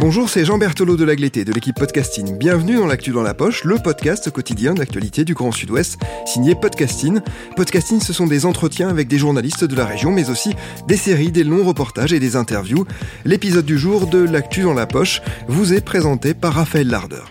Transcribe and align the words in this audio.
Bonjour, 0.00 0.28
c'est 0.28 0.44
Jean 0.44 0.58
Berthelot 0.58 0.96
de 0.96 1.02
l'Agleté 1.02 1.44
de 1.44 1.52
l'équipe 1.52 1.74
Podcasting. 1.74 2.38
Bienvenue 2.38 2.76
dans 2.76 2.86
l'actu 2.86 3.10
dans 3.10 3.24
la 3.24 3.34
poche, 3.34 3.64
le 3.64 3.78
podcast 3.78 4.30
quotidien 4.30 4.74
d'actualité 4.74 5.24
du 5.24 5.34
Grand 5.34 5.50
Sud-Ouest, 5.50 5.98
signé 6.24 6.54
Podcasting. 6.54 7.18
Podcasting, 7.56 8.00
ce 8.00 8.12
sont 8.12 8.28
des 8.28 8.46
entretiens 8.46 8.88
avec 8.90 9.08
des 9.08 9.18
journalistes 9.18 9.64
de 9.64 9.74
la 9.74 9.84
région, 9.84 10.12
mais 10.12 10.30
aussi 10.30 10.54
des 10.86 10.96
séries, 10.96 11.32
des 11.32 11.42
longs 11.42 11.64
reportages 11.64 12.12
et 12.12 12.20
des 12.20 12.36
interviews. 12.36 12.86
L'épisode 13.24 13.64
du 13.64 13.76
jour 13.76 14.06
de 14.06 14.18
l'actu 14.18 14.62
dans 14.62 14.72
la 14.72 14.86
poche 14.86 15.20
vous 15.48 15.74
est 15.74 15.84
présenté 15.84 16.32
par 16.32 16.54
Raphaël 16.54 16.86
Larder. 16.86 17.24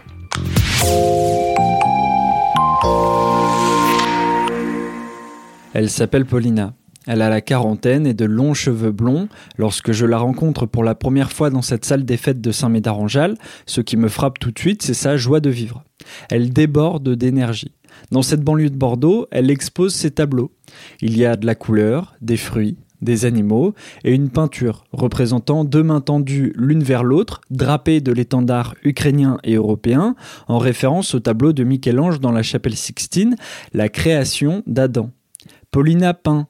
Elle 5.74 5.90
s'appelle 5.90 6.26
Paulina. 6.26 6.74
Elle 7.08 7.22
a 7.22 7.30
la 7.30 7.42
quarantaine 7.42 8.06
et 8.06 8.14
de 8.14 8.26
longs 8.26 8.54
cheveux 8.54 8.92
blonds. 8.92 9.30
Lorsque 9.58 9.94
je 9.94 10.06
la 10.06 10.18
rencontre 10.18 10.66
pour 10.66 10.84
la 10.84 10.94
première 10.94 11.32
fois 11.32 11.50
dans 11.50 11.62
cette 11.62 11.86
salle 11.86 12.04
des 12.04 12.18
fêtes 12.18 12.42
de 12.42 12.52
Saint-Médard-en-Jalles, 12.52 13.38
ce 13.66 13.82
qui 13.82 13.96
me 13.98 14.10
frappe 14.10 14.40
tout 14.40 14.52
de 14.52 14.60
suite, 14.60 14.84
c'est 14.84 14.94
sa 14.94 15.16
joie 15.16 15.40
de 15.40 15.50
vivre. 15.50 15.84
Elle 16.30 16.52
déborde 16.52 17.10
d'énergie. 17.16 17.72
Dans 18.12 18.22
cette 18.22 18.42
banlieue 18.42 18.70
de 18.70 18.76
Bordeaux, 18.76 19.26
elle 19.32 19.50
expose 19.50 19.96
ses 19.96 20.12
tableaux. 20.12 20.52
Il 21.02 21.18
y 21.18 21.26
a 21.26 21.36
de 21.36 21.46
la 21.46 21.56
couleur, 21.56 22.16
des 22.22 22.38
fruits, 22.38 22.78
des 23.02 23.26
animaux 23.26 23.74
et 24.04 24.14
une 24.14 24.30
peinture 24.30 24.84
représentant 24.92 25.64
deux 25.64 25.84
mains 25.84 26.02
tendues 26.02 26.54
l'une 26.56 26.84
vers 26.84 27.04
l'autre, 27.04 27.42
drapées 27.50 28.02
de 28.02 28.12
l'étendard 28.12 28.76
ukrainien 28.84 29.38
et 29.44 29.56
européen, 29.56 30.16
en 30.48 30.58
référence 30.58 31.16
au 31.16 31.20
tableau 31.20 31.54
de 31.54 31.64
Michel-Ange 31.64 32.20
dans 32.20 32.32
la 32.32 32.44
chapelle 32.44 32.76
Sixtine, 32.76 33.36
La 33.74 33.90
création 33.90 34.64
d'Adam. 34.68 35.12
Paulina 35.72 36.14
peint, 36.14 36.48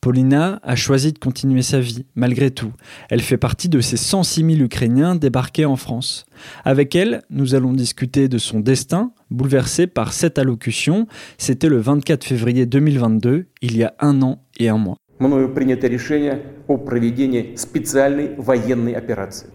Paulina 0.00 0.60
a 0.62 0.76
choisi 0.76 1.12
de 1.12 1.18
continuer 1.18 1.62
sa 1.62 1.80
vie, 1.80 2.04
malgré 2.14 2.50
tout. 2.50 2.72
Elle 3.08 3.22
fait 3.22 3.38
partie 3.38 3.70
de 3.70 3.80
ces 3.80 3.96
106 3.96 4.56
000 4.56 4.64
Ukrainiens 4.64 5.14
débarqués 5.14 5.64
en 5.64 5.76
France. 5.76 6.26
Avec 6.64 6.94
elle, 6.94 7.22
nous 7.30 7.54
allons 7.54 7.72
discuter 7.72 8.28
de 8.28 8.36
son 8.36 8.60
destin, 8.60 9.12
bouleversé 9.30 9.86
par 9.86 10.12
cette 10.12 10.38
allocution. 10.38 11.06
C'était 11.38 11.70
le 11.70 11.78
24 11.78 12.22
février 12.22 12.66
2022, 12.66 13.46
il 13.62 13.76
y 13.78 13.82
a 13.82 13.94
un 13.98 14.20
an 14.20 14.42
et 14.58 14.68
un 14.68 14.76
mois. 14.76 14.98
мною 15.20 15.48
принято 15.48 15.86
решение 15.86 16.42
о 16.66 16.76
проведении 16.76 17.54
специальной 17.56 18.34
военной 18.36 18.92
операции. 18.92 19.48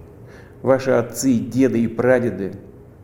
Ваши 0.62 0.92
отцы, 0.92 1.36
деды 1.36 1.84
и 1.84 1.88
прадеды 1.88 2.54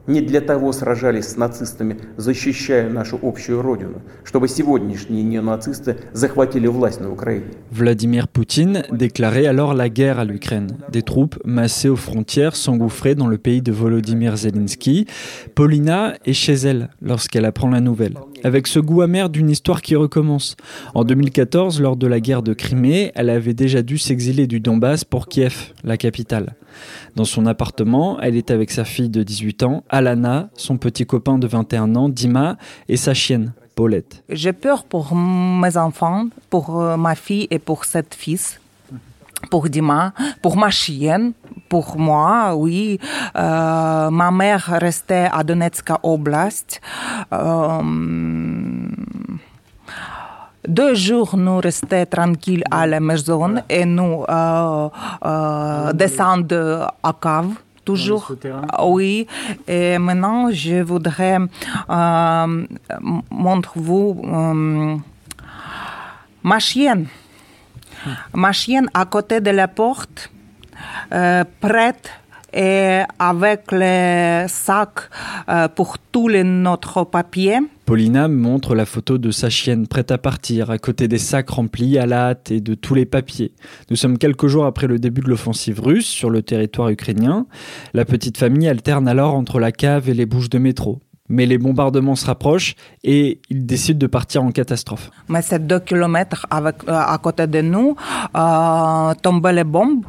не 0.10 0.22
для 0.22 0.42
того 0.42 0.72
сражались 0.72 1.30
с 1.30 1.38
нацистами, 1.38 1.98
защищая 2.18 2.90
нашу 2.90 3.20
общую 3.22 3.62
родину, 3.62 4.02
чтобы 4.24 4.48
сегодняшние 4.48 5.24
неонацисты 5.24 5.98
захватили 6.14 6.68
власть 6.68 7.02
на 7.02 7.12
Украине. 7.12 7.46
Vladimir 7.72 8.28
Poutine 8.28 8.84
déclarait 8.92 9.48
alors 9.48 9.74
la 9.74 9.90
guerre 9.90 10.20
à 10.20 10.26
l'Ukraine. 10.26 10.78
Des 10.92 11.02
troupes 11.02 11.38
massées 11.44 11.90
aux 11.90 11.96
frontières 11.96 12.56
s'engouffraient 12.56 13.16
dans 13.16 13.28
le 13.28 13.38
pays 13.38 13.62
de 13.62 13.72
Volodymyr 13.72 14.38
Zelensky. 14.38 15.08
Paulina 15.56 16.16
est 16.26 16.34
chez 16.34 16.54
elle 16.54 16.90
lorsqu'elle 17.02 17.46
apprend 17.46 17.70
la 17.70 17.82
nouvelle, 17.82 18.18
avec 18.44 18.68
ce 18.68 18.80
goût 18.80 19.02
amer 19.02 19.30
d'une 19.30 19.50
histoire 19.50 19.82
qui 19.82 19.96
recommence. 19.96 20.56
En 20.94 21.04
2014, 21.04 21.82
lors 21.82 21.98
de 21.98 22.08
la 22.08 22.20
guerre 22.20 22.44
de 22.44 22.54
Crimée, 22.54 23.12
elle 23.16 23.30
avait 23.30 23.54
déjà 23.54 23.82
dû 23.82 23.98
s'exiler 23.98 24.48
du 24.48 24.60
Donbass 24.60 25.04
pour 25.04 25.28
Kiev, 25.28 25.74
la 25.84 25.98
capitale. 25.98 26.56
Dans 27.17 27.25
son 27.25 27.47
appartement, 27.47 28.21
elle 28.21 28.37
est 28.37 28.51
avec 28.51 28.71
sa 28.71 28.85
fille 28.85 29.09
de 29.09 29.23
18 29.23 29.63
ans, 29.63 29.85
Alana, 29.89 30.49
son 30.55 30.77
petit 30.77 31.07
copain 31.07 31.39
de 31.39 31.47
21 31.47 31.95
ans, 31.97 32.09
Dima, 32.09 32.57
et 32.89 32.97
sa 32.97 33.15
chienne, 33.15 33.53
Paulette. 33.75 34.23
J'ai 34.29 34.53
peur 34.53 34.85
pour 34.85 35.15
mes 35.15 35.77
enfants, 35.77 36.27
pour 36.49 36.81
euh, 36.81 36.97
ma 36.97 37.15
fille 37.15 37.47
et 37.51 37.59
pour 37.59 37.85
cette 37.85 38.15
fils, 38.15 38.61
pour 39.51 39.69
Dima, 39.69 40.13
pour 40.43 40.57
ma 40.57 40.71
chienne, 40.71 41.33
pour 41.69 41.97
moi, 41.99 42.55
oui. 42.57 42.99
Euh, 43.37 44.11
ma 44.11 44.31
mère 44.31 44.65
restait 44.81 45.29
à 45.33 45.45
Donetsk 45.45 45.91
Oblast. 46.03 46.81
Euh, 47.33 47.81
deux 50.67 50.95
jours, 50.95 51.37
nous 51.37 51.59
restions 51.59 52.07
tranquilles 52.11 52.65
à 52.71 52.87
la 52.87 53.01
maison 53.01 53.57
et 53.69 53.85
nous 53.85 54.25
euh, 54.29 54.89
euh, 55.25 55.93
descendons 55.93 56.87
à 57.03 57.13
cave. 57.21 57.53
Toujours, 57.85 58.33
oui. 58.83 59.27
Et 59.67 59.99
maintenant, 59.99 60.51
je 60.53 60.83
voudrais 60.83 61.39
euh, 61.89 62.67
montrer 63.31 63.81
vous 63.81 64.21
euh, 64.23 64.97
ma 66.43 66.59
chienne. 66.59 67.07
Ma 68.35 68.53
chienne 68.53 68.89
à 68.95 69.07
côté 69.07 69.41
de 69.41 69.51
la 69.51 69.67
porte, 69.67 70.31
euh, 71.13 71.45
prête 71.61 72.11
et 72.53 73.01
avec 73.19 73.73
les 73.73 74.47
sacs 74.49 75.09
euh, 75.49 75.69
pour 75.69 75.99
tous 75.99 76.29
les 76.29 76.45
notre 76.45 77.05
papiers. 77.05 77.59
Paulina 77.87 78.29
montre 78.29 78.75
la 78.75 78.87
photo 78.87 79.19
de 79.19 79.31
sa 79.31 79.51
chienne 79.51 79.87
prête 79.87 80.11
à 80.11 80.19
partir, 80.19 80.71
à 80.71 80.79
côté 80.79 81.09
des 81.09 81.19
sacs 81.19 81.51
remplis 81.51 81.99
à 81.99 82.07
la 82.07 82.29
hâte 82.29 82.51
et 82.51 82.61
de 82.61 82.75
tous 82.75 82.95
les 82.95 83.07
papiers. 83.07 83.53
Nous 83.91 83.97
sommes 83.97 84.19
quelques 84.19 84.47
jours 84.47 84.65
après 84.65 84.87
le 84.87 84.99
début 84.99 85.21
de 85.21 85.29
l'offensive 85.29 85.81
russe 85.81 86.07
sur 86.07 86.31
le 86.31 86.43
territoire 86.43 86.89
ukrainien. 86.89 87.47
La 87.95 88.05
petite 88.05 88.39
famille 88.39 88.69
alterne 88.69 89.09
alors 89.09 89.35
entre 89.35 89.59
la 89.59 89.73
cave 89.73 90.09
et 90.09 90.15
les 90.15 90.27
bouches 90.27 90.51
de 90.51 90.59
métro. 90.59 91.01
Mais 91.29 91.47
les 91.47 91.59
bombardements 91.59 92.17
se 92.17 92.27
rapprochent 92.27 92.75
et 93.05 93.41
ils 93.51 93.65
décident 93.65 93.99
de 93.99 94.09
partir 94.09 94.43
en 94.43 94.51
catastrophe. 94.51 95.11
Mais 95.29 95.43
c'est 95.43 95.65
deux 95.65 95.79
kilomètres 95.79 96.45
avec, 96.51 96.77
euh, 96.89 96.93
à 96.93 97.17
côté 97.19 97.47
de 97.47 97.61
nous, 97.61 97.95
euh, 98.37 99.15
tombaient 99.23 99.53
les 99.53 99.65
bombes. 99.65 100.05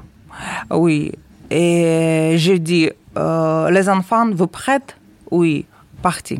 Oui. 0.71 1.11
Et 1.53 2.35
j'ai 2.37 2.59
dit, 2.59 2.89
euh, 3.17 3.69
les 3.69 3.89
enfants, 3.89 4.29
vous 4.31 4.47
prêtent 4.47 4.95
Oui, 5.29 5.65
parti. 6.01 6.39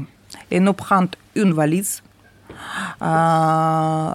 Et 0.50 0.60
nous 0.62 0.72
prenons 0.74 1.10
une 1.36 1.52
valise, 1.52 2.02
euh, 3.02 4.12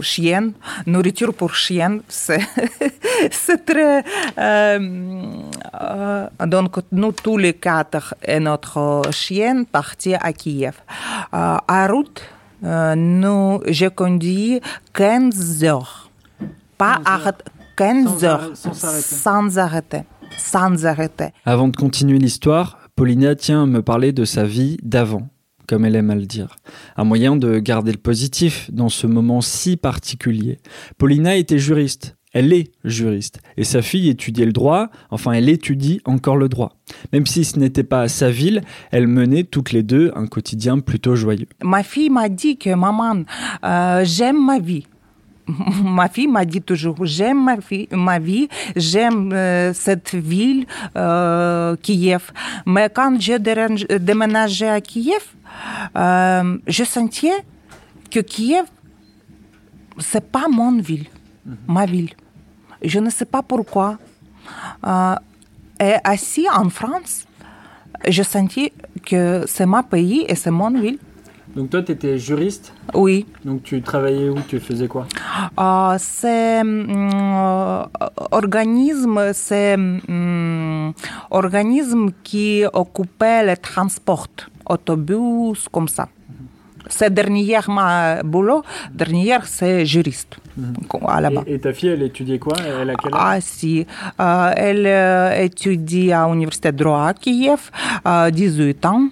chienne, 0.00 0.52
nourriture 0.86 1.32
pour 1.32 1.54
chienne, 1.54 2.02
c'est 2.08 3.64
très... 3.64 4.04
euh, 4.38 4.78
euh, 5.80 6.26
donc, 6.46 6.76
nous 6.92 7.12
tous 7.12 7.38
les 7.38 7.54
quatre 7.54 8.14
et 8.22 8.38
notre 8.40 9.02
chienne 9.12 9.64
partis 9.64 10.14
à 10.14 10.32
Kiev. 10.34 10.74
À 11.32 11.86
route, 11.88 12.22
nous, 12.62 13.62
j'ai 13.66 13.90
conduit 13.90 14.60
15 14.92 15.64
heures. 15.64 16.10
Pas 16.76 17.00
arrêt- 17.04 17.32
15 17.80 18.24
heures. 18.24 18.50
Sans 18.54 19.58
arrêter. 19.58 20.02
Sans 20.36 20.84
arrêter. 20.84 21.28
Avant 21.46 21.66
de 21.66 21.74
continuer 21.74 22.18
l'histoire, 22.18 22.78
Paulina 22.94 23.34
tient 23.34 23.62
à 23.62 23.66
me 23.66 23.80
parler 23.80 24.12
de 24.12 24.26
sa 24.26 24.44
vie 24.44 24.76
d'avant, 24.82 25.30
comme 25.66 25.86
elle 25.86 25.96
aime 25.96 26.10
à 26.10 26.14
le 26.14 26.26
dire. 26.26 26.56
Un 26.98 27.04
moyen 27.04 27.36
de 27.36 27.58
garder 27.58 27.92
le 27.92 27.96
positif 27.96 28.70
dans 28.70 28.90
ce 28.90 29.06
moment 29.06 29.40
si 29.40 29.78
particulier. 29.78 30.58
Paulina 30.98 31.36
était 31.36 31.58
juriste. 31.58 32.18
Elle 32.34 32.52
est 32.52 32.70
juriste. 32.84 33.40
Et 33.56 33.64
sa 33.64 33.80
fille 33.80 34.10
étudiait 34.10 34.44
le 34.44 34.52
droit, 34.52 34.90
enfin 35.10 35.32
elle 35.32 35.48
étudie 35.48 36.02
encore 36.04 36.36
le 36.36 36.50
droit. 36.50 36.76
Même 37.14 37.24
si 37.24 37.46
ce 37.46 37.58
n'était 37.58 37.82
pas 37.82 38.08
sa 38.08 38.30
ville, 38.30 38.60
elles 38.90 39.08
menaient 39.08 39.44
toutes 39.44 39.72
les 39.72 39.82
deux 39.82 40.12
un 40.14 40.26
quotidien 40.26 40.80
plutôt 40.80 41.16
joyeux. 41.16 41.48
Ma 41.62 41.82
fille 41.82 42.10
m'a 42.10 42.28
dit 42.28 42.58
que 42.58 42.74
maman, 42.74 43.22
euh, 43.64 44.04
j'aime 44.04 44.44
ma 44.44 44.58
vie. 44.58 44.84
Ma 45.84 46.08
fille 46.08 46.28
m'a 46.28 46.44
dit 46.44 46.62
toujours, 46.62 46.96
j'aime 47.02 47.42
ma, 47.44 47.56
vie- 47.56 47.88
ma 47.92 48.18
vie, 48.18 48.48
j'aime 48.76 49.32
euh, 49.32 49.72
cette 49.74 50.14
ville, 50.14 50.66
euh, 50.96 51.76
Kiev. 51.82 52.30
Mais 52.66 52.88
quand 52.90 53.20
j'ai 53.20 53.38
dérange- 53.38 53.86
déménagé 53.86 54.68
à 54.68 54.80
Kiev, 54.80 55.24
euh, 55.96 56.58
je 56.66 56.84
sentais 56.84 57.44
que 58.10 58.20
Kiev, 58.20 58.64
c'est 59.98 60.30
pas 60.30 60.46
mon 60.48 60.78
ville, 60.80 61.06
ma 61.66 61.86
ville. 61.86 62.10
Je 62.82 62.98
ne 62.98 63.10
sais 63.10 63.26
pas 63.26 63.42
pourquoi. 63.42 63.98
Euh, 64.86 65.14
et 65.80 65.94
assis 66.04 66.46
en 66.52 66.68
France, 66.70 67.24
je 68.08 68.22
sentais 68.22 68.72
que 69.04 69.44
c'est 69.46 69.66
ma 69.66 69.82
pays 69.82 70.24
et 70.28 70.34
c'est 70.34 70.50
mon 70.50 70.70
ville. 70.70 70.98
Donc 71.56 71.70
toi, 71.70 71.82
tu 71.82 71.92
étais 71.92 72.16
juriste 72.18 72.72
Oui. 72.94 73.26
Donc 73.44 73.62
tu 73.64 73.82
travaillais 73.82 74.28
où? 74.28 74.36
Tu 74.48 74.60
faisais 74.60 74.86
quoi? 74.86 75.06
Euh, 75.58 75.96
c'est 75.98 76.60
hum, 76.60 77.86
organisme, 78.30 79.32
c'est 79.32 79.76
organisme 81.30 82.10
qui 82.22 82.64
occupait 82.72 83.44
les 83.44 83.56
transports, 83.56 84.28
autobus, 84.68 85.68
comme 85.70 85.88
ça. 85.88 86.08
C'est 86.88 87.12
dernier 87.12 87.58
ma 87.68 88.22
boulot, 88.22 88.62
dernière 88.92 89.46
c'est 89.46 89.86
juriste 89.86 90.38
à 91.06 91.20
là-bas. 91.20 91.44
Et, 91.46 91.54
et 91.54 91.58
ta 91.60 91.72
fille, 91.72 91.90
elle 91.90 92.02
étudiait 92.02 92.38
quoi? 92.38 92.54
Elle 92.58 92.90
a 92.90 92.94
quel 92.96 93.14
âge? 93.14 93.20
Ah 93.22 93.40
si, 93.40 93.86
Euh, 94.18 94.52
elle 94.56 94.86
euh, 94.86 95.42
étudie 95.44 96.10
à 96.12 96.26
l'université 96.28 96.72
de 96.72 96.78
droit 96.78 97.06
à 97.06 97.14
Kiev, 97.14 97.70
euh, 98.06 98.30
18 98.30 98.84
ans. 98.86 99.08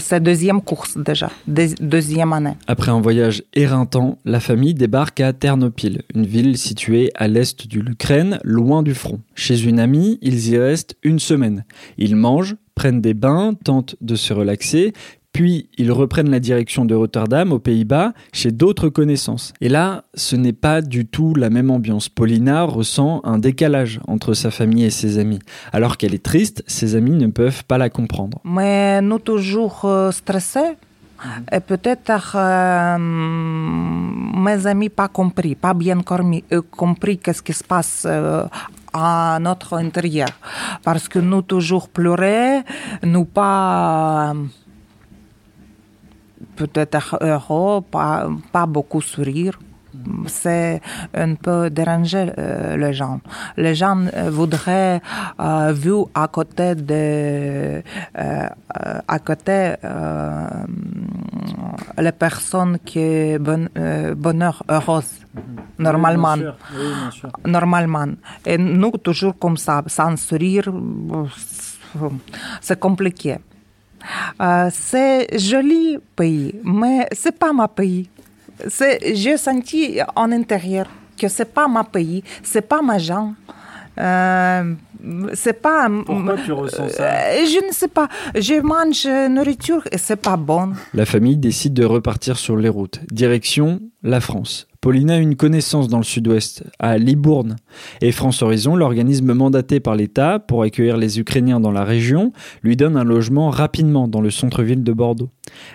C'est 0.00 0.22
deuxième 0.22 0.60
course 0.62 0.96
déjà, 0.96 1.30
Deux- 1.46 1.74
deuxième 1.80 2.32
année. 2.32 2.54
Après 2.66 2.90
un 2.90 3.00
voyage 3.00 3.42
éreintant, 3.54 4.18
la 4.24 4.40
famille 4.40 4.74
débarque 4.74 5.20
à 5.20 5.32
Ternopil, 5.32 6.02
une 6.14 6.26
ville 6.26 6.56
située 6.56 7.10
à 7.14 7.26
l'est 7.28 7.66
de 7.66 7.80
l'Ukraine, 7.80 8.38
loin 8.44 8.82
du 8.82 8.94
front. 8.94 9.20
Chez 9.34 9.62
une 9.64 9.80
amie, 9.80 10.18
ils 10.22 10.48
y 10.50 10.58
restent 10.58 10.96
une 11.02 11.18
semaine. 11.18 11.64
Ils 11.98 12.16
mangent, 12.16 12.56
prennent 12.74 13.00
des 13.00 13.14
bains, 13.14 13.54
tentent 13.64 13.96
de 14.00 14.14
se 14.14 14.32
relaxer, 14.32 14.92
puis 15.38 15.68
ils 15.78 15.92
reprennent 15.92 16.32
la 16.32 16.40
direction 16.40 16.84
de 16.84 16.96
Rotterdam, 16.96 17.52
aux 17.52 17.60
Pays-Bas, 17.60 18.12
chez 18.32 18.50
d'autres 18.50 18.88
connaissances. 18.88 19.52
Et 19.60 19.68
là, 19.68 20.02
ce 20.14 20.34
n'est 20.34 20.52
pas 20.52 20.82
du 20.82 21.06
tout 21.06 21.32
la 21.36 21.48
même 21.48 21.70
ambiance. 21.70 22.08
Paulina 22.08 22.64
ressent 22.64 23.20
un 23.22 23.38
décalage 23.38 24.00
entre 24.08 24.34
sa 24.34 24.50
famille 24.50 24.82
et 24.82 24.90
ses 24.90 25.16
amis. 25.20 25.38
Alors 25.72 25.96
qu'elle 25.96 26.12
est 26.12 26.24
triste, 26.24 26.64
ses 26.66 26.96
amis 26.96 27.12
ne 27.12 27.28
peuvent 27.28 27.64
pas 27.66 27.78
la 27.78 27.88
comprendre. 27.88 28.40
Mais 28.42 29.00
nous 29.00 29.20
toujours 29.20 29.84
euh, 29.84 30.10
stressés. 30.10 30.76
Et 31.52 31.60
peut-être 31.60 32.34
euh, 32.34 32.98
mes 32.98 34.66
amis 34.66 34.88
pas 34.88 35.06
compris, 35.06 35.54
pas 35.54 35.72
bien 35.72 36.00
euh, 36.00 36.62
compris 36.68 37.16
qu'est-ce 37.18 37.42
qui 37.42 37.52
se 37.52 37.62
passe 37.62 38.08
à 38.92 39.38
notre 39.40 39.74
intérieur. 39.74 40.30
Parce 40.82 41.06
que 41.08 41.20
nous 41.20 41.42
toujours 41.42 41.88
pleurer, 41.88 42.62
nous 43.04 43.24
pas 43.24 44.34
peut-être 46.58 47.18
heureux, 47.20 47.80
pas, 47.82 48.28
pas 48.52 48.66
beaucoup 48.66 49.00
sourire. 49.00 49.58
C'est 50.26 50.80
un 51.14 51.34
peu 51.34 51.70
déranger 51.70 52.30
euh, 52.38 52.76
les 52.76 52.92
gens. 52.92 53.20
Les 53.56 53.74
gens 53.74 53.98
euh, 54.06 54.30
voudraient, 54.30 55.00
euh, 55.40 55.72
vu 55.72 55.94
à 56.14 56.28
côté 56.28 56.74
de, 56.74 57.82
euh, 58.18 58.48
à 59.08 59.18
côté 59.18 59.74
les 61.98 62.12
personnes 62.12 62.78
qui 62.84 63.36
bon, 63.38 63.68
bonheur 64.16 64.62
heureuse 64.68 65.12
normalement 65.78 66.34
Oui, 66.34 66.42
bien 66.42 66.50
sûr. 66.52 66.56
Oui, 66.78 66.86
bien 67.00 67.10
sûr. 67.10 67.30
normalement. 67.46 68.06
Et 68.46 68.58
nous, 68.58 68.92
toujours 69.02 69.36
comme 69.38 69.56
ça, 69.56 69.82
sans 69.86 70.16
sourire, 70.16 70.70
c'est 72.60 72.78
compliqué. 72.78 73.38
Euh, 74.40 74.70
c'est 74.72 75.38
joli 75.38 75.98
pays, 76.16 76.54
mais 76.64 77.06
c'est 77.12 77.36
pas 77.38 77.52
ma 77.52 77.68
pays. 77.68 78.08
C'est, 78.68 79.14
j'ai 79.14 79.36
senti 79.36 79.98
en 80.16 80.32
intérieur 80.32 80.86
que 81.18 81.28
c'est 81.28 81.52
pas 81.52 81.68
ma 81.68 81.84
pays, 81.84 82.22
c'est 82.42 82.62
pas 82.66 82.82
ma 82.82 82.98
gens. 82.98 83.34
Euh, 83.98 84.74
c'est 85.34 85.60
pas. 85.60 85.88
Pourquoi 86.06 86.36
tu 86.44 86.52
ressens 86.52 86.88
ça? 86.90 87.04
Euh, 87.04 87.44
Je 87.46 87.66
ne 87.66 87.72
sais 87.72 87.88
pas. 87.88 88.08
Je 88.36 88.60
mange 88.60 89.06
nourriture 89.28 89.82
et 89.90 89.98
c'est 89.98 90.16
pas 90.16 90.36
bon. 90.36 90.72
La 90.94 91.04
famille 91.04 91.36
décide 91.36 91.74
de 91.74 91.84
repartir 91.84 92.38
sur 92.38 92.56
les 92.56 92.68
routes. 92.68 93.00
Direction 93.10 93.80
la 94.04 94.20
France. 94.20 94.67
Paulina 94.80 95.14
a 95.14 95.18
une 95.18 95.34
connaissance 95.34 95.88
dans 95.88 95.98
le 95.98 96.04
sud-ouest, 96.04 96.62
à 96.78 96.98
Libourne. 96.98 97.56
Et 98.00 98.12
France 98.12 98.42
Horizon, 98.42 98.76
l'organisme 98.76 99.34
mandaté 99.34 99.80
par 99.80 99.96
l'État 99.96 100.38
pour 100.38 100.62
accueillir 100.62 100.96
les 100.96 101.18
Ukrainiens 101.18 101.58
dans 101.58 101.72
la 101.72 101.82
région, 101.82 102.32
lui 102.62 102.76
donne 102.76 102.96
un 102.96 103.02
logement 103.02 103.50
rapidement 103.50 104.06
dans 104.06 104.20
le 104.20 104.30
centre-ville 104.30 104.84
de 104.84 104.92
Bordeaux. 104.92 105.30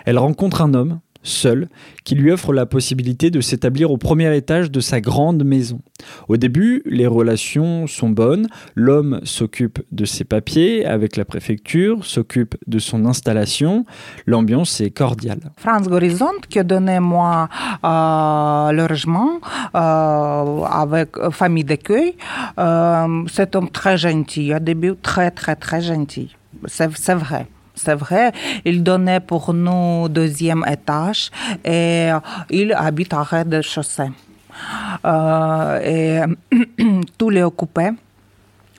Elle 0.06 0.18
rencontre 0.18 0.62
un 0.62 0.72
homme, 0.72 1.00
seul, 1.24 1.68
qui 2.04 2.14
lui 2.14 2.30
offre 2.30 2.52
la 2.52 2.66
possibilité 2.66 3.30
de 3.30 3.40
s'établir 3.40 3.90
au 3.90 3.96
premier 3.96 4.34
étage 4.36 4.70
de 4.70 4.80
sa 4.80 5.00
grande 5.00 5.42
maison. 5.44 5.80
Au 6.28 6.36
début, 6.36 6.82
les 6.86 7.06
relations 7.06 7.86
sont 7.86 8.10
bonnes. 8.10 8.46
L'homme 8.74 9.20
s'occupe 9.24 9.80
de 9.90 10.04
ses 10.04 10.24
papiers 10.24 10.86
avec 10.86 11.16
la 11.16 11.24
préfecture, 11.24 12.04
s'occupe 12.04 12.54
de 12.66 12.78
son 12.78 13.06
installation. 13.06 13.84
L'ambiance 14.26 14.80
est 14.80 14.90
cordiale. 14.90 15.40
France 15.56 15.88
Horizon 15.90 16.32
qui 16.48 16.58
a 16.58 16.64
donné 16.64 17.00
moi 17.00 17.48
euh, 17.84 18.72
le 18.72 18.86
logement 18.86 19.40
euh, 19.74 20.64
avec 20.64 21.16
euh, 21.18 21.30
famille 21.30 21.64
d'accueil. 21.64 22.16
Euh, 22.58 23.24
c'est 23.32 23.56
un 23.56 23.58
homme 23.58 23.70
très 23.70 23.96
gentil. 23.96 24.54
Au 24.54 24.58
début, 24.58 24.94
très, 25.00 25.30
très, 25.30 25.56
très 25.56 25.80
gentil. 25.80 26.36
C'est 26.66 27.14
vrai. 27.14 27.46
C'est 27.74 27.94
vrai, 27.94 28.32
il 28.64 28.82
donnait 28.82 29.20
pour 29.20 29.52
nous 29.52 30.08
deuxième 30.08 30.64
étage 30.70 31.30
et 31.64 32.10
il 32.50 32.72
habite 32.72 33.12
à 33.12 33.22
rez-de-chaussée. 33.22 34.10
Euh, 35.04 35.80
et 35.82 36.20
tout 37.18 37.30
les 37.30 37.42
occupé 37.42 37.90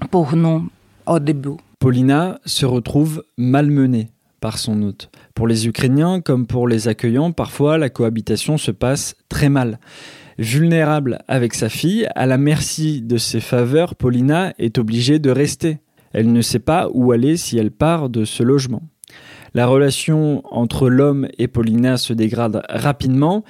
pour 0.10 0.36
nous 0.36 0.70
au 1.06 1.20
début. 1.20 1.58
Paulina 1.80 2.40
se 2.46 2.66
retrouve 2.66 3.24
malmenée 3.38 4.10
par 4.40 4.58
son 4.58 4.82
hôte. 4.84 5.10
Pour 5.34 5.48
les 5.48 5.68
Ukrainiens 5.68 6.22
comme 6.22 6.48
pour 6.48 6.68
les 6.68 6.88
accueillants, 6.88 7.32
parfois 7.32 7.78
la 7.78 7.90
cohabitation 7.90 8.58
se 8.58 8.72
passe 8.72 9.16
très 9.30 9.50
mal. 9.50 9.80
Vulnérable 10.38 11.20
avec 11.28 11.54
sa 11.54 11.70
fille, 11.70 12.08
à 12.16 12.26
la 12.26 12.38
merci 12.38 13.02
de 13.02 13.18
ses 13.18 13.40
faveurs, 13.40 13.96
Paulina 13.96 14.54
est 14.58 14.78
obligée 14.78 15.20
de 15.20 15.30
rester. 15.30 15.80
Elle 16.18 16.32
ne 16.32 16.42
sait 16.42 16.60
pas 16.60 16.88
où 16.94 17.12
aller 17.12 17.36
si 17.36 17.58
elle 17.58 17.72
part 17.72 18.08
de 18.10 18.24
ce 18.24 18.42
logement. 18.42 18.84
La 19.54 19.66
relation 19.68 20.42
entre 20.50 20.90
l'homme 20.90 21.28
et 21.38 21.48
Paulina 21.50 21.98
se 21.98 22.14
dégrade 22.14 22.64
rapidement. 22.70 23.44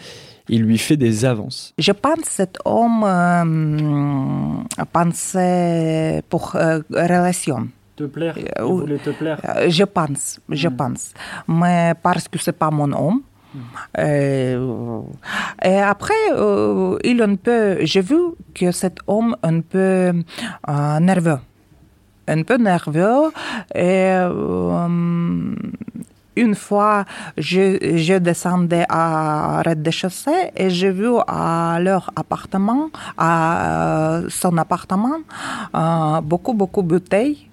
Il 0.50 0.64
lui 0.64 0.80
fait 0.80 0.98
des 0.98 1.26
avances. 1.26 1.74
Je 1.78 1.92
pense 1.92 2.22
que 2.22 2.32
cet 2.42 2.58
homme 2.66 3.04
euh, 3.04 4.86
pensait 4.92 6.24
pour 6.28 6.56
euh, 6.56 6.80
relation. 6.90 7.68
Te 7.96 8.06
plaire? 8.06 8.36
Il 8.38 8.64
voulait 8.64 8.98
te 8.98 9.12
plaire? 9.12 9.40
Euh, 9.48 9.70
Je 9.70 9.84
pense, 9.84 10.40
je 10.50 10.68
pense. 10.68 11.14
Mais 11.48 11.94
parce 12.02 12.28
que 12.28 12.40
c'est 12.40 12.58
pas 12.64 12.72
mon 12.72 12.92
homme. 12.92 13.22
Euh, 13.98 15.02
et 15.64 15.80
après, 15.80 16.24
euh, 16.34 16.98
il 17.04 17.22
un 17.22 17.36
peu, 17.36 17.78
j'ai 17.82 18.02
vu 18.02 18.20
que 18.54 18.72
cet 18.72 18.98
homme 19.08 19.38
un 19.44 19.62
peu 19.62 20.12
euh, 20.70 21.00
nerveux, 21.00 21.40
un 22.28 22.44
peu 22.44 22.58
nerveux. 22.58 23.32
Et 23.74 24.12
euh, 24.14 25.56
une 26.36 26.56
fois, 26.56 27.06
je, 27.38 27.78
je 27.96 28.16
descendais 28.18 28.86
à 28.90 29.62
rez-de-chaussée 29.66 30.52
et 30.58 30.70
j'ai 30.70 30.92
vu 30.92 31.08
à 31.28 31.78
leur 31.82 32.12
appartement, 32.16 32.90
à 33.18 34.20
euh, 34.24 34.26
son 34.30 34.58
appartement, 34.58 35.16
euh, 35.76 36.22
beaucoup, 36.22 36.54
beaucoup 36.54 36.82
de 36.82 36.88
bouteilles, 36.88 37.48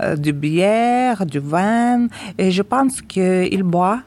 euh, 0.00 0.14
du 0.16 0.32
bière, 0.32 1.26
du 1.26 1.40
vin. 1.40 2.06
Et 2.38 2.50
je 2.50 2.62
pense 2.62 3.00
qu'il 3.02 3.62
boit. 3.64 4.00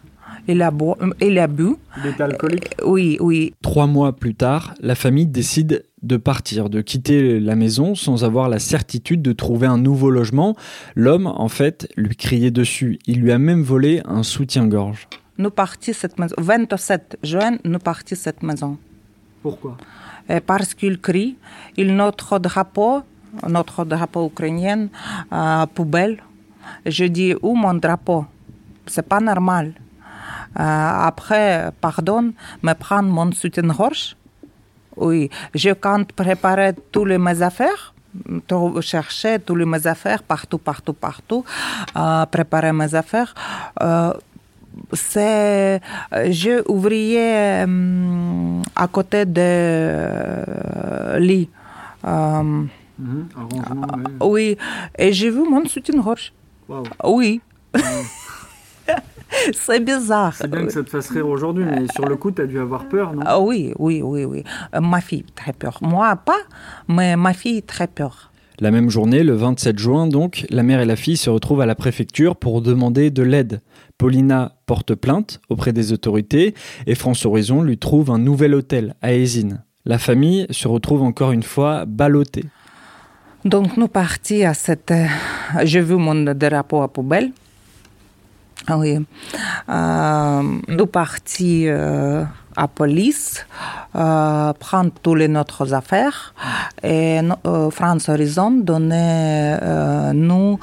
Il 0.47 0.61
a, 0.63 0.71
bo- 0.71 0.97
il 1.21 1.37
a 1.37 1.45
bu. 1.47 1.75
Il 1.97 2.07
est 2.09 2.19
alcoolique 2.19 2.75
Oui, 2.83 3.17
oui. 3.19 3.53
Trois 3.61 3.85
mois 3.85 4.11
plus 4.13 4.33
tard, 4.33 4.73
la 4.81 4.95
famille 4.95 5.27
décide 5.27 5.83
de 6.03 6.17
partir, 6.17 6.69
de 6.69 6.81
quitter 6.81 7.39
la 7.39 7.55
maison 7.55 7.95
sans 7.95 8.23
avoir 8.23 8.49
la 8.49 8.59
certitude 8.59 9.21
de 9.21 9.33
trouver 9.33 9.67
un 9.67 9.77
nouveau 9.77 10.09
logement. 10.09 10.55
L'homme, 10.95 11.27
en 11.27 11.47
fait, 11.47 11.87
lui 11.95 12.15
criait 12.15 12.51
dessus. 12.51 12.99
Il 13.05 13.21
lui 13.21 13.31
a 13.31 13.37
même 13.37 13.61
volé 13.61 14.01
un 14.05 14.23
soutien-gorge. 14.23 15.07
Nous 15.37 15.51
partis 15.51 15.93
cette 15.93 16.19
maison. 16.19 16.35
27 16.37 17.19
juin, 17.23 17.57
nous 17.63 17.79
partis 17.79 18.15
cette 18.15 18.43
maison. 18.43 18.77
Pourquoi? 19.41 19.77
Et 20.29 20.39
parce 20.39 20.73
qu'il 20.73 20.99
crie, 20.99 21.37
il 21.77 21.95
notre 21.95 22.39
drapeau, 22.39 23.01
notre 23.47 23.85
drapeau 23.85 24.27
ukrainien, 24.27 24.87
euh, 25.33 25.65
poubelle. 25.67 26.21
Je 26.85 27.05
dis, 27.05 27.33
où 27.41 27.55
mon 27.55 27.73
drapeau? 27.73 28.25
C'est 28.85 29.07
pas 29.07 29.19
normal. 29.19 29.73
Euh, 30.59 30.59
après, 30.59 31.71
pardon, 31.79 32.33
me 32.61 32.73
prendre 32.73 33.09
mon 33.09 33.31
soutien-gorge. 33.31 34.15
Oui, 34.97 35.29
je 35.55 35.71
préparais 36.15 36.75
tous 36.91 37.05
les 37.05 37.17
mes 37.17 37.41
affaires, 37.41 37.93
chercher 38.81 39.39
tous 39.39 39.55
les 39.55 39.65
mes 39.65 39.87
affaires 39.87 40.21
partout, 40.23 40.57
partout, 40.57 40.93
partout, 40.93 41.45
euh, 41.95 42.25
préparer 42.25 42.73
mes 42.73 42.93
affaires. 42.93 43.33
Euh, 43.81 44.13
c'est, 44.93 45.81
je 46.11 46.63
ouvrier 46.69 47.63
hum, 47.63 48.61
à 48.75 48.87
côté 48.87 49.25
de 49.25 49.41
euh, 49.41 51.19
lit. 51.19 51.49
Euh, 52.05 52.63
oui, 54.21 54.57
et 54.97 55.13
j'ai 55.13 55.29
vu 55.29 55.43
mon 55.49 55.65
soutien-gorge. 55.65 56.33
Oui. 57.03 57.41
c'est 59.53 59.79
bizarre. 59.83 60.33
C'est 60.35 60.49
bien 60.49 60.65
que 60.65 60.71
ça 60.71 60.83
te 60.83 60.89
fasse 60.89 61.09
rire 61.09 61.27
aujourd'hui, 61.27 61.63
mais 61.65 61.85
sur 61.93 62.05
le 62.05 62.15
coup, 62.15 62.31
tu 62.31 62.41
as 62.41 62.47
dû 62.47 62.59
avoir 62.59 62.87
peur, 62.87 63.13
non? 63.13 63.21
Ah 63.25 63.39
Oui, 63.39 63.73
oui, 63.79 64.01
oui, 64.03 64.25
oui. 64.25 64.43
Euh, 64.75 64.81
ma 64.81 65.01
fille, 65.01 65.25
très 65.35 65.53
peur. 65.53 65.77
Moi, 65.81 66.15
pas, 66.17 66.39
mais 66.87 67.15
ma 67.15 67.33
fille, 67.33 67.63
très 67.63 67.87
peur. 67.87 68.31
La 68.59 68.69
même 68.69 68.89
journée, 68.91 69.23
le 69.23 69.33
27 69.33 69.79
juin, 69.79 70.05
donc, 70.07 70.45
la 70.51 70.61
mère 70.61 70.81
et 70.81 70.85
la 70.85 70.95
fille 70.95 71.17
se 71.17 71.29
retrouvent 71.31 71.61
à 71.61 71.65
la 71.65 71.73
préfecture 71.75 72.35
pour 72.35 72.61
demander 72.61 73.09
de 73.09 73.23
l'aide. 73.23 73.61
Paulina 73.97 74.53
porte 74.67 74.93
plainte 74.95 75.41
auprès 75.49 75.73
des 75.73 75.93
autorités 75.93 76.53
et 76.85 76.93
France 76.95 77.25
Horizon 77.25 77.63
lui 77.63 77.77
trouve 77.79 78.11
un 78.11 78.19
nouvel 78.19 78.53
hôtel 78.53 78.95
à 79.01 79.13
Ésine. 79.13 79.63
La 79.85 79.97
famille 79.97 80.45
se 80.51 80.67
retrouve 80.67 81.01
encore 81.01 81.31
une 81.31 81.41
fois 81.41 81.85
ballottée. 81.85 82.45
Donc, 83.45 83.77
nous 83.77 83.87
partis 83.87 84.43
à 84.43 84.53
cette. 84.53 84.91
euh, 84.91 85.07
J'ai 85.63 85.81
vu 85.81 85.95
mon 85.95 86.13
drapeau 86.35 86.81
à 86.83 86.87
poubelle. 86.87 87.31
Oui. 88.69 89.05
Euh, 89.69 90.41
nous 90.67 90.85
partis 90.85 91.67
euh, 91.67 92.23
à 92.55 92.67
police, 92.67 93.45
euh, 93.95 94.53
prendre 94.53 94.91
toutes 95.01 95.17
les 95.17 95.27
notre 95.27 95.73
affaires. 95.73 96.33
Et 96.83 97.19
France 97.71 98.09
Horizon 98.09 98.51
donnait 98.51 99.59
nous 100.13 100.59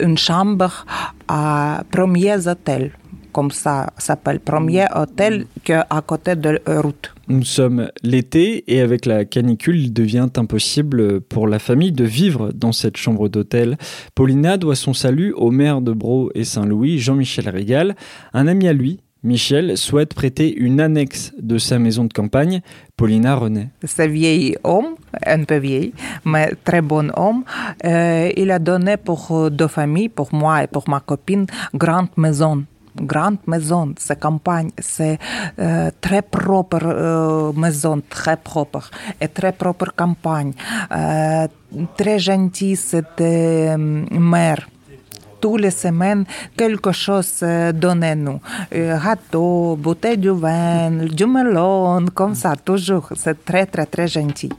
une 0.00 0.18
chambre 0.18 0.84
à 1.28 1.82
premier 1.90 2.48
hôtel. 2.48 2.92
Comme 3.32 3.50
ça 3.50 3.90
s'appelle 3.98 4.40
premier 4.40 4.86
hôtel 4.94 5.46
que 5.64 5.80
à 5.88 6.02
côté 6.02 6.36
de 6.36 6.50
la 6.50 6.80
route. 6.80 7.14
Nous 7.28 7.44
sommes 7.44 7.90
l'été 8.02 8.64
et 8.66 8.80
avec 8.80 9.06
la 9.06 9.24
canicule, 9.24 9.78
il 9.80 9.92
devient 9.92 10.28
impossible 10.36 11.20
pour 11.20 11.48
la 11.48 11.58
famille 11.58 11.92
de 11.92 12.04
vivre 12.04 12.52
dans 12.52 12.72
cette 12.72 12.96
chambre 12.96 13.28
d'hôtel. 13.28 13.78
Paulina 14.14 14.56
doit 14.58 14.76
son 14.76 14.92
salut 14.92 15.32
au 15.32 15.50
maire 15.50 15.80
de 15.80 15.92
Bro 15.92 16.30
et 16.34 16.44
Saint-Louis, 16.44 16.98
Jean-Michel 16.98 17.48
Régal. 17.48 17.96
Un 18.34 18.46
ami 18.46 18.68
à 18.68 18.72
lui, 18.72 19.00
Michel, 19.24 19.78
souhaite 19.78 20.14
prêter 20.14 20.52
une 20.52 20.80
annexe 20.80 21.32
de 21.38 21.56
sa 21.56 21.78
maison 21.78 22.04
de 22.04 22.12
campagne. 22.12 22.60
Paulina 22.96 23.36
renaît. 23.36 23.68
ce 23.84 24.02
vieil 24.02 24.56
homme, 24.64 24.96
un 25.24 25.44
peu 25.44 25.58
vieil, 25.58 25.92
mais 26.24 26.52
très 26.64 26.82
bon 26.82 27.12
homme, 27.16 27.44
euh, 27.84 28.30
il 28.36 28.50
a 28.50 28.58
donné 28.58 28.96
pour 28.96 29.30
euh, 29.30 29.48
deux 29.48 29.68
familles, 29.68 30.08
pour 30.08 30.34
moi 30.34 30.64
et 30.64 30.66
pour 30.66 30.88
ma 30.88 30.98
copine, 30.98 31.46
grande 31.72 32.08
maison. 32.16 32.64
Grande 32.94 33.38
maison, 33.46 33.94
c'est 33.98 34.20
campagne, 34.20 34.70
c'est 34.78 35.18
euh, 35.58 35.90
très 36.00 36.20
propre 36.20 36.84
euh, 36.84 37.52
maison, 37.54 38.02
très 38.06 38.36
propre 38.36 38.90
et 39.18 39.28
très 39.28 39.52
propre 39.52 39.92
campagne. 39.96 40.52
Euh, 40.94 41.48
très 41.96 42.18
gentil, 42.18 42.76
c'était 42.76 43.74
mère 43.78 44.68
tous 45.40 45.56
les 45.56 45.70
semaines, 45.70 46.24
quelque 46.56 46.92
chose 46.92 47.42
donnez-nous. 47.74 48.40
Gâteau, 48.70 49.74
bouteille 49.74 50.18
de 50.18 50.30
vin, 50.30 50.90
du 50.90 51.26
melon, 51.26 52.04
comme 52.14 52.36
ça, 52.36 52.54
toujours. 52.54 53.08
C'est 53.16 53.44
très, 53.44 53.66
très, 53.66 53.86
très 53.86 54.06
gentil. 54.06 54.50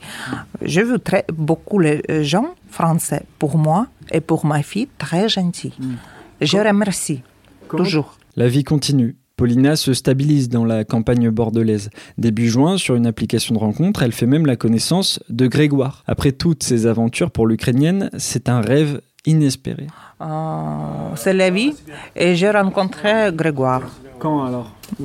J'ai 0.62 0.84
vu 0.84 1.00
très, 1.00 1.24
beaucoup 1.32 1.80
les 1.80 2.02
gens 2.26 2.48
français, 2.70 3.22
pour 3.40 3.58
moi 3.58 3.88
et 4.12 4.20
pour 4.20 4.46
ma 4.46 4.62
fille, 4.62 4.90
très 4.98 5.30
gentils. 5.30 5.74
Je 6.42 6.58
remercie, 6.58 7.24
toujours. 7.70 8.18
La 8.36 8.48
vie 8.48 8.64
continue. 8.64 9.16
Paulina 9.36 9.76
se 9.76 9.94
stabilise 9.94 10.50
dans 10.50 10.66
la 10.66 10.84
campagne 10.84 11.30
bordelaise. 11.30 11.92
Début 12.18 12.50
juin, 12.50 12.78
sur 12.78 12.96
une 12.96 13.06
application 13.06 13.54
de 13.54 13.60
rencontre, 13.60 14.02
elle 14.02 14.12
fait 14.12 14.26
même 14.26 14.48
la 14.48 14.56
connaissance 14.56 15.20
de 15.30 15.46
Grégoire. 15.46 16.04
Après 16.08 16.32
toutes 16.32 16.64
ces 16.64 16.88
aventures 16.88 17.30
pour 17.30 17.46
l'Ukrainienne, 17.46 18.10
c'est 18.18 18.50
un 18.50 18.62
rêve 18.62 19.02
inespéré. 19.26 19.88
Euh, 20.22 20.26
c'est 21.16 21.34
la 21.34 21.52
vie 21.52 21.74
et 22.16 22.36
j'ai 22.36 22.50
rencontré 22.50 23.32
Grégoire. 23.34 23.84
Quand 24.24 24.46
alors 24.46 24.72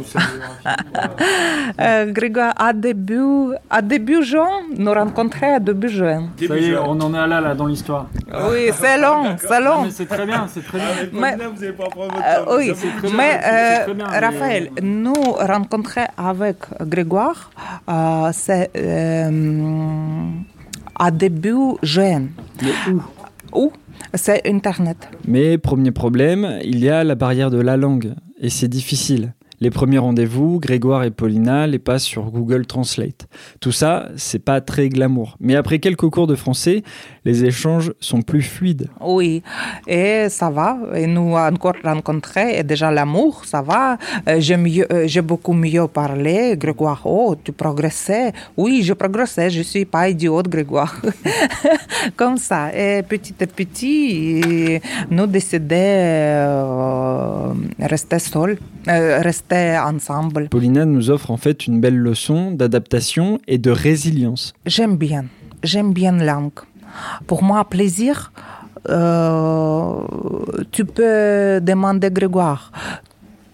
Euh, 1.80 2.12
Grégoire, 2.12 2.54
à 2.56 2.72
début, 2.72 3.52
à 3.70 3.82
début 3.82 4.22
juin, 4.22 4.62
nous 4.76 4.92
rencontrons 4.92 5.54
à 5.56 5.58
début 5.60 5.88
juin. 5.88 6.28
Ça 6.46 6.56
y 6.56 6.70
est, 6.70 6.76
on 6.76 6.98
en 7.00 7.12
est 7.14 7.26
là, 7.26 7.40
là, 7.40 7.54
dans 7.54 7.66
l'histoire. 7.66 8.06
Oui, 8.50 8.70
c'est 8.72 9.00
long, 9.00 9.36
c'est 9.38 9.60
long. 9.60 9.86
c'est 9.90 10.06
très 10.06 10.24
bien, 10.26 10.46
c'est 10.52 10.64
très 10.64 10.78
bien. 10.78 10.86
Mais, 11.12 11.36
vous 11.36 11.60
n'allez 11.60 11.72
pas 11.72 11.88
prendre 11.88 12.14
euh, 12.16 12.56
oui, 12.56 12.66
bien, 12.72 13.10
mais 13.16 13.40
c'est 13.42 13.48
euh, 13.52 13.84
très 13.84 13.94
bien, 13.94 14.06
mais- 14.10 14.18
Raphaël, 14.26 14.70
nous 14.82 15.22
rencontrons 15.52 16.06
avec 16.16 16.56
Grégoire, 16.80 17.50
euh, 17.88 18.30
c'est 18.32 18.70
euh, 18.76 20.30
à 20.98 21.10
début 21.10 21.74
juin. 21.82 22.22
Mais 22.62 22.92
où 22.92 23.02
Où? 23.52 23.72
C'est 24.14 24.46
Internet. 24.48 25.08
Mais 25.26 25.58
premier 25.58 25.90
problème, 25.90 26.58
il 26.62 26.78
y 26.80 26.88
a 26.88 27.02
la 27.04 27.14
barrière 27.14 27.50
de 27.50 27.60
la 27.60 27.76
langue, 27.76 28.14
et 28.40 28.50
c'est 28.50 28.68
difficile. 28.68 29.34
Les 29.60 29.70
premiers 29.70 29.98
rendez-vous, 29.98 30.60
Grégoire 30.60 31.02
et 31.02 31.10
Paulina 31.10 31.66
les 31.66 31.80
passent 31.80 32.04
sur 32.04 32.30
Google 32.30 32.64
Translate. 32.66 33.26
Tout 33.60 33.72
ça, 33.72 34.08
c'est 34.16 34.38
pas 34.38 34.60
très 34.60 34.88
glamour. 34.88 35.36
Mais 35.40 35.56
après 35.56 35.80
quelques 35.80 36.08
cours 36.10 36.28
de 36.28 36.36
français, 36.36 36.82
les 37.24 37.44
échanges 37.44 37.92
sont 37.98 38.22
plus 38.22 38.42
fluides. 38.42 38.88
Oui, 39.00 39.42
et 39.88 40.28
ça 40.28 40.48
va. 40.50 40.78
Et 40.94 41.08
nous 41.08 41.34
encore 41.34 41.74
rencontré 41.82 42.58
et 42.58 42.62
déjà 42.62 42.90
l'amour, 42.92 43.44
ça 43.44 43.62
va. 43.62 43.98
Euh, 44.28 44.40
euh, 44.40 45.04
j'ai 45.06 45.22
beaucoup 45.22 45.52
mieux 45.52 45.88
parlé. 45.88 46.56
Grégoire, 46.56 47.02
oh, 47.04 47.34
tu 47.42 47.52
progressais. 47.52 48.32
Oui, 48.56 48.82
je 48.84 48.92
progressais. 48.92 49.50
Je 49.50 49.62
suis 49.62 49.84
pas 49.84 50.08
idiote, 50.08 50.48
Grégoire. 50.48 50.94
Comme 52.16 52.36
ça. 52.36 52.72
Et 52.74 53.02
petit 53.02 53.34
à 53.42 53.46
petit, 53.46 54.40
et 54.40 54.82
nous 55.10 55.26
décidons 55.26 55.74
euh, 55.74 57.52
rester 57.80 58.18
seuls, 58.20 58.58
euh, 58.88 59.20
rester 59.20 59.78
ensemble. 59.78 60.48
Paulina 60.48 60.84
nous 60.84 61.10
offre 61.10 61.30
en 61.30 61.36
fait 61.36 61.66
une 61.66 61.80
belle 61.80 61.98
leçon 61.98 62.52
d'adaptation 62.52 63.38
et 63.46 63.58
de 63.58 63.70
résilience. 63.70 64.54
J'aime 64.66 64.96
bien, 64.96 65.26
j'aime 65.62 65.92
bien 65.92 66.12
la 66.12 66.32
langue. 66.32 66.60
Pour 67.26 67.42
moi, 67.42 67.64
plaisir, 67.64 68.32
euh, 68.88 70.00
tu 70.70 70.84
peux 70.84 71.60
demander 71.62 72.10
Grégoire. 72.10 72.72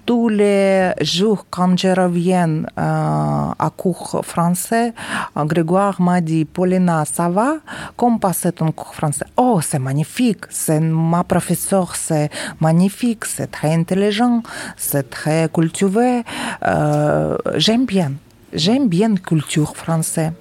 Tous 0.06 0.28
les 0.28 0.92
jours, 1.00 1.46
quand 1.48 1.78
je 1.78 1.88
reviens 1.88 2.64
euh, 2.78 3.50
à 3.58 3.70
cours 3.74 4.20
français, 4.22 4.92
euh, 5.36 5.44
Grégoire 5.44 5.98
m'a 6.00 6.20
dit, 6.20 6.44
Paulina, 6.44 7.04
ça 7.06 7.30
va? 7.30 7.56
Comment 7.96 8.18
passe 8.18 8.46
ton 8.54 8.70
cours 8.72 8.94
français? 8.94 9.24
Oh, 9.36 9.60
c'est 9.62 9.78
magnifique, 9.78 10.44
c'est 10.50 10.80
ma 10.80 11.24
professeure, 11.24 11.96
c'est 11.96 12.30
magnifique, 12.60 13.24
c'est 13.24 13.50
très 13.50 13.72
intelligent, 13.72 14.42
c'est 14.76 15.08
très 15.08 15.48
cultivé. 15.48 16.22
Euh, 16.66 17.38
J'aime 17.56 17.86
bien. 17.86 18.12
J'aime 18.54 18.88
bien 18.88 19.16
culture 19.16 19.76
française. 19.76 20.32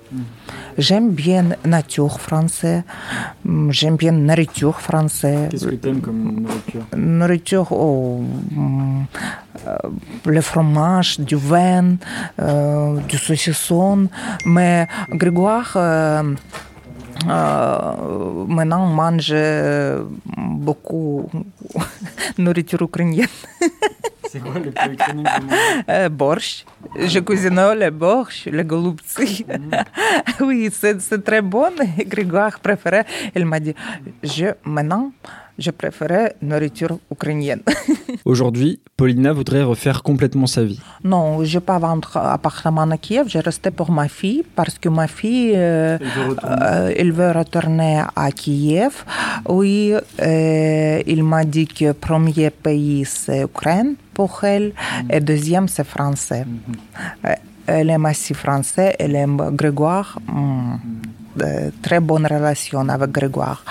J'aime 0.77 1.09
bien 1.11 1.45
nature 1.65 2.19
française. 2.19 2.83
Mm, 3.43 3.71
J'aime 3.71 3.95
bien 3.95 4.11
nourriture 4.11 4.79
française. 4.79 5.49
Qu'est-ce 5.49 5.65
que 5.65 5.75
tu 5.75 5.89
aimes 5.89 6.01
comme 6.01 6.41
nourriture 6.41 6.83
Nourriture, 6.95 7.71
oh, 7.71 8.21
mm, 8.51 9.03
euh, 9.67 9.77
le 10.25 10.41
fromage, 10.41 11.19
du 11.19 11.35
vin, 11.35 11.95
euh, 12.39 12.97
du 13.09 13.17
saucisson. 13.17 14.07
Mais 14.45 14.87
Grégoire, 15.09 15.73
euh, 15.75 16.35
euh, 17.27 18.45
maintenant 18.47 18.85
mange 18.87 19.33
beaucoup 20.37 21.29
nourriture 22.37 22.81
ukrainienne. 22.83 23.27
C'est 24.29 24.39
quoi 24.39 24.59
le 24.59 24.71
plat 24.71 24.87
ukrainien 24.91 25.23
que 25.87 26.72
tu 26.94 26.98
manges 26.98 26.98
Euh, 26.98 27.00
borщ. 27.00 27.12
Je 27.14 27.18
cuisine 27.20 27.60
le 27.78 27.90
borщ, 27.90 28.46
le 28.46 28.62
голубцы. 28.62 29.44
Oui, 30.40 30.68
c'est 30.72 31.00
c'est 31.00 31.22
très 31.24 31.42
bon. 31.42 31.72
Et 31.98 32.04
Grégoire 32.04 32.58
préférait. 32.60 33.04
Il 33.34 33.44
m'a 33.44 33.60
dit, 33.60 33.74
je, 34.22 34.46
maintenant, 34.64 35.10
je 35.58 35.70
préférais 35.72 36.36
nourriture 36.40 36.98
ukrainienne. 37.10 37.62
Aujourd'hui, 38.24 38.78
Paulina 38.96 39.32
voudrait 39.32 39.62
refaire 39.64 40.02
complètement 40.02 40.46
sa 40.46 40.62
vie. 40.64 40.80
non, 41.02 41.42
je 41.44 41.48
ne 41.48 41.60
vais 41.60 41.66
pas 41.66 41.78
vendre 41.78 42.16
appartement 42.16 42.88
à 42.90 42.96
Kiev. 42.96 43.24
Je 43.28 43.38
restais 43.38 43.72
pour 43.72 43.90
ma 43.90 44.08
fille 44.08 44.44
parce 44.54 44.78
que 44.78 44.88
ma 44.88 45.08
fille, 45.08 45.52
euh, 45.56 45.98
euh, 46.44 46.92
elle 46.96 47.12
veut 47.12 47.32
retourner 47.32 48.02
à 48.14 48.30
Kiev. 48.30 49.04
Oui, 49.48 49.94
euh, 49.94 51.02
il 51.06 51.22
m'a 51.24 51.44
dit 51.44 51.66
que 51.66 51.92
premier 51.92 52.50
pays, 52.50 53.04
c'est 53.04 53.42
Ukraine 53.42 53.94
pour 54.13 54.43
elle 54.43 54.73
et 55.09 55.19
deuxième, 55.19 55.67
c'est 55.67 55.87
français. 55.87 56.45
Euh, 57.25 57.35
Elle 57.65 57.89
aime 57.89 58.05
aussi 58.05 58.33
français, 58.33 58.95
elle 58.99 59.15
aime 59.15 59.37
Grégoire. 59.51 60.19
Hmm. 60.27 60.75
Très 61.81 61.99
bonne 61.99 62.25
relation 62.25 62.87
avec 62.89 63.11
Grégoire. 63.11 63.63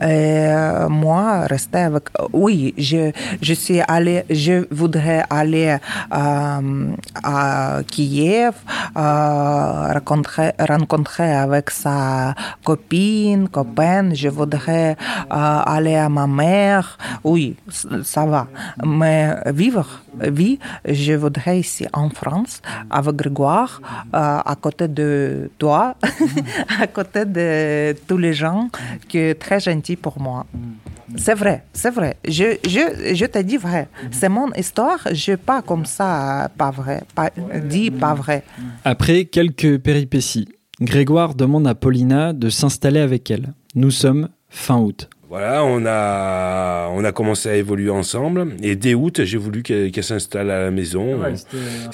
Et 0.00 0.48
moi, 0.88 1.46
rester 1.46 1.78
avec. 1.78 2.04
Oui, 2.32 2.74
je, 2.78 3.10
je 3.42 3.54
suis 3.54 3.80
allée, 3.86 4.24
je 4.30 4.66
voudrais 4.70 5.24
aller 5.28 5.76
à 6.10 6.60
Kiev, 7.88 8.54
rencontrer, 8.94 10.52
rencontrer 10.58 11.32
avec 11.32 11.70
sa 11.70 12.34
copine, 12.64 13.48
copain. 13.48 14.14
Je 14.14 14.28
voudrais 14.28 14.96
aller 15.30 15.96
à 15.96 16.08
ma 16.08 16.26
mère. 16.26 16.98
Oui, 17.24 17.56
ça 18.04 18.26
va. 18.26 18.46
Mais 18.84 19.34
vivre, 19.46 19.86
vie, 20.20 20.58
je 20.84 21.14
voudrais 21.14 21.60
ici 21.60 21.86
en 21.92 22.10
France 22.10 22.62
avec 22.90 23.16
Grégoire, 23.16 23.80
à 24.12 24.54
côté 24.60 24.88
de 24.88 25.50
toi, 25.58 25.94
à 26.80 26.86
côté 26.86 26.99
de 27.04 27.96
tous 28.06 28.16
les 28.18 28.32
gens 28.32 28.68
qui 29.08 29.30
sont 29.30 29.34
très 29.38 29.60
gentils 29.60 29.96
pour 29.96 30.20
moi. 30.20 30.46
C'est 31.16 31.34
vrai, 31.34 31.64
c'est 31.72 31.90
vrai. 31.90 32.16
Je, 32.26 32.56
je, 32.64 33.14
je 33.14 33.26
te 33.26 33.38
dis 33.38 33.56
vrai. 33.56 33.88
C'est 34.12 34.28
mon 34.28 34.52
histoire. 34.52 35.00
Je 35.12 35.34
pas 35.34 35.60
comme 35.62 35.84
ça, 35.84 36.50
pas 36.56 36.70
vrai. 36.70 37.02
Pas, 37.14 37.30
dit 37.64 37.90
pas 37.90 38.14
vrai. 38.14 38.44
Après 38.84 39.24
quelques 39.24 39.78
péripéties, 39.78 40.48
Grégoire 40.80 41.34
demande 41.34 41.66
à 41.66 41.74
Paulina 41.74 42.32
de 42.32 42.48
s'installer 42.48 43.00
avec 43.00 43.30
elle. 43.30 43.52
Nous 43.74 43.90
sommes 43.90 44.28
fin 44.48 44.78
août. 44.78 45.10
Voilà, 45.30 45.64
on 45.64 45.86
a, 45.86 46.88
on 46.88 47.04
a 47.04 47.12
commencé 47.12 47.48
à 47.48 47.54
évoluer 47.54 47.88
ensemble. 47.88 48.48
Et 48.64 48.74
dès 48.74 48.94
août, 48.94 49.22
j'ai 49.22 49.38
voulu 49.38 49.62
qu'elle 49.62 50.02
s'installe 50.02 50.50
à 50.50 50.60
la 50.64 50.72
maison. 50.72 51.20
Ouais, 51.20 51.34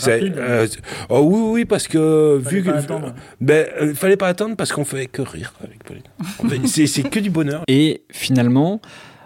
rapide, 0.01 0.39
euh, 0.39 0.67
oh 1.11 1.21
oui, 1.21 1.41
oui, 1.53 1.65
parce 1.67 1.87
que 1.87 2.41
fallait 2.43 2.57
vu 2.57 2.65
pas 2.65 2.73
que, 2.73 2.79
attendre. 2.79 3.15
ben, 3.43 3.67
euh, 3.79 3.93
fallait 3.93 4.17
pas 4.17 4.29
attendre 4.29 4.57
parce 4.57 4.73
qu'on 4.73 4.87
fait 4.87 5.05
que 5.05 5.21
rire 5.21 5.53
avec 5.63 5.85
Pauline. 5.85 6.03
En 6.43 6.49
fait, 6.49 6.61
c'est, 6.67 6.87
c'est 6.87 7.03
que 7.03 7.21
du 7.21 7.29
bonheur. 7.29 7.63
Et 7.69 8.05
finalement, 8.11 8.81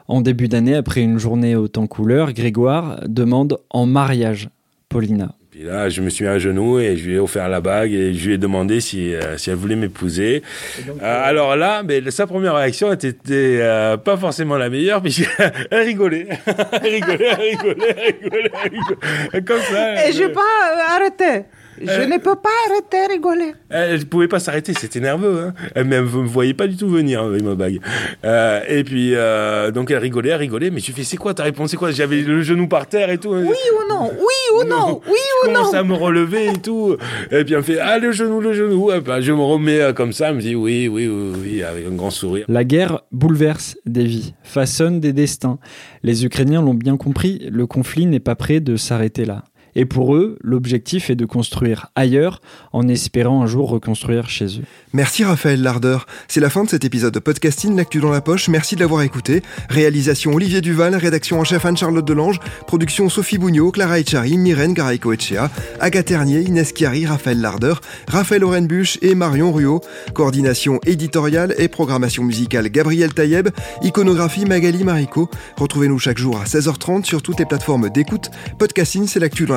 en 0.09 0.23
début 0.23 0.49
d'année, 0.49 0.75
après 0.75 1.03
une 1.03 1.19
journée 1.19 1.55
au 1.55 1.69
temps 1.69 1.87
couleur, 1.87 2.33
Grégoire 2.33 3.03
demande 3.07 3.59
en 3.71 3.87
mariage 3.87 4.49
Paulina. 4.89 5.37
Puis 5.61 5.69
là, 5.69 5.91
je 5.91 6.01
me 6.01 6.09
suis 6.09 6.25
mis 6.25 6.31
à 6.31 6.39
genoux 6.39 6.79
et 6.81 6.97
je 6.97 7.07
lui 7.07 7.17
ai 7.17 7.19
offert 7.19 7.47
la 7.51 7.61
bague 7.61 7.93
et 7.93 8.15
je 8.15 8.27
lui 8.29 8.35
ai 8.35 8.39
demandé 8.39 8.81
si, 8.81 9.15
euh, 9.15 9.37
si 9.37 9.51
elle 9.51 9.57
voulait 9.57 9.77
m'épouser. 9.77 10.43
Euh, 10.89 11.29
alors 11.29 11.55
là, 11.55 11.83
mais 11.83 12.11
sa 12.11 12.27
première 12.27 12.55
réaction 12.55 12.91
était 12.95 13.13
euh, 13.37 13.99
pas 13.99 14.17
forcément 14.17 14.57
la 14.57 14.71
meilleure 14.71 15.03
puisqu'elle 15.03 15.53
rigolait. 15.71 16.29
elle 16.47 16.95
rigolait, 16.95 17.27
elle 17.27 17.41
rigolait, 17.41 17.77
elle 17.91 18.15
rigolait, 18.15 18.51
elle 18.65 18.71
rigolait. 18.71 19.45
Comme 19.45 19.61
ça. 19.61 20.09
Et 20.09 20.13
je 20.15 20.23
elle- 20.23 20.33
pas 20.33 20.41
arrêter. 20.97 21.45
Je 21.81 21.91
Euh, 21.91 22.07
ne 22.07 22.19
peux 22.19 22.35
pas 22.37 22.51
arrêter 22.69 23.07
de 23.09 23.13
rigoler. 23.15 23.53
Elle 23.71 24.01
ne 24.01 24.05
pouvait 24.05 24.29
pas 24.29 24.39
s'arrêter, 24.39 24.73
c'était 24.75 25.01
nerveux. 25.01 25.45
Hein. 25.49 25.55
Elle 25.75 25.89
ne 25.89 26.01
me 26.01 26.27
voyait 26.27 26.55
pas 26.55 26.67
du 26.67 26.77
tout 26.77 26.89
venir 26.89 27.23
avec 27.23 27.43
ma 27.43 27.55
bague. 27.55 27.81
Euh, 28.25 28.61
et 28.69 28.85
puis, 28.85 29.15
euh, 29.15 29.71
donc 29.71 29.91
elle 29.91 29.99
rigolait, 29.99 30.31
elle 30.31 30.37
rigolait, 30.41 30.71
mais 30.71 30.81
je 30.81 30.93
fais, 30.93 31.05
c'est 31.05 31.17
quoi 31.17 31.33
ta 31.35 31.43
réponse 31.43 31.71
C'est 31.71 31.77
quoi? 31.77 31.91
J'avais 31.91 32.21
le 32.23 32.43
genou 32.43 32.69
par 32.69 32.87
terre 32.87 33.11
et 33.11 33.19
tout. 33.19 33.31
Oui 33.31 33.47
ou 33.47 33.89
non? 33.93 34.11
Oui 34.13 34.61
ou 34.61 34.65
non? 34.69 35.01
Oui 35.09 35.17
je 35.45 35.49
ou 35.49 35.53
commence 35.53 35.73
non? 35.73 35.79
à 35.79 35.83
me 35.85 35.95
relever 35.95 36.49
et 36.49 36.59
tout. 36.59 36.97
Et 37.31 37.45
puis 37.45 37.55
elle 37.55 37.59
me 37.61 37.63
fait, 37.63 37.79
ah, 37.79 37.99
le 37.99 38.13
genou, 38.13 38.41
le 38.41 38.53
genou. 38.53 38.91
Et 38.93 39.01
ben, 39.01 39.21
je 39.21 39.33
me 39.33 39.43
remets 39.43 39.81
euh, 39.81 39.93
comme 39.93 40.13
ça, 40.13 40.29
elle 40.31 40.37
me 40.37 40.41
dit, 40.41 40.55
oui, 40.55 40.89
oui, 40.89 41.09
oui, 41.09 41.33
oui, 41.43 41.63
avec 41.63 41.87
un 41.87 41.91
grand 41.95 42.11
sourire. 42.11 42.45
La 42.49 42.65
guerre 42.65 43.01
bouleverse 43.13 43.77
des 43.87 44.05
vies, 44.05 44.35
façonne 44.43 45.01
des 45.01 45.13
destins. 45.13 45.59
Les 46.03 46.25
Ukrainiens 46.25 46.63
l'ont 46.63 46.75
bien 46.75 46.97
compris, 46.97 47.49
le 47.51 47.67
conflit 47.67 48.07
n'est 48.07 48.21
pas 48.21 48.35
prêt 48.35 48.61
de 48.61 48.77
s'arrêter 48.77 49.25
là. 49.25 49.45
Et 49.77 49.85
pour 49.85 50.15
eux, 50.15 50.39
l'objectif 50.43 51.11
est 51.11 51.17
de 51.17 51.25
construire 51.25 51.89
ailleurs 51.95 52.41
en 52.73 52.89
espérant 52.89 53.43
un 53.43 53.47
jour 53.47 53.71
reconstruire 53.71 54.29
chez 54.29 54.47
eux. 54.47 54.65
Merci 54.93 55.25
Raphaël 55.25 55.63
Lardeur. 55.63 56.07
C'est 56.29 56.41
la 56.41 56.51
fin 56.51 56.65
de 56.65 56.69
cet 56.69 56.85
épisode 56.85 57.15
de 57.15 57.19
podcasting 57.19 57.77
L'actu 57.77 58.01
dans 58.01 58.11
la 58.11 58.21
poche. 58.21 58.49
Merci 58.49 58.75
de 58.75 58.81
l'avoir 58.81 59.03
écouté. 59.03 59.43
Réalisation 59.69 60.33
Olivier 60.33 60.61
Duval, 60.61 60.95
rédaction 60.97 61.39
en 61.39 61.45
chef 61.45 61.65
Anne-Charlotte 61.65 62.05
Delange, 62.05 62.41
production 62.67 63.09
Sophie 63.09 63.39
Bougnot, 63.39 63.71
Clara 63.71 64.01
Echari, 64.01 64.37
Myrène 64.37 64.75
Garaïco 64.75 65.13
Echea, 65.13 65.51
Agathe 65.79 66.07
Ternier, 66.07 66.41
Inès 66.41 66.73
Chiari, 66.75 67.07
Raphaël 67.07 67.41
Lardeur, 67.41 67.81
Raphaël 68.09 68.43
Orenbuch 68.43 68.99
et 69.03 69.15
Marion 69.15 69.53
Ruot. 69.53 69.81
Coordination 70.15 70.81
éditoriale 70.87 71.55
et 71.59 71.69
programmation 71.69 72.25
musicale 72.25 72.69
Gabriel 72.69 73.15
Taïeb, 73.15 73.49
iconographie 73.83 74.45
Magali 74.45 74.83
Marico. 74.83 75.31
Retrouvez-nous 75.57 75.99
chaque 75.99 76.19
jour 76.19 76.41
à 76.41 76.45
16h30 76.45 77.05
sur 77.05 77.23
toutes 77.23 77.39
les 77.39 77.47
plateformes 77.47 77.91
d'écoute. 77.91 78.31
Podcasting, 78.59 79.07
c'est 79.07 79.21
l'actu 79.21 79.47
dans 79.47 79.57